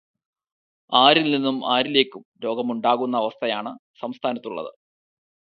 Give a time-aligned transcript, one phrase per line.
[0.91, 4.71] ആരില് നിന്നും ആരിലേക്കും രോഗം ഉണ്ടാകുന്ന അവസ്ഥയാണ് സംസ്ഥാനത്തുള്ളത്.